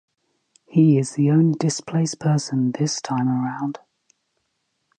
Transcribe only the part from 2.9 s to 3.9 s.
time around.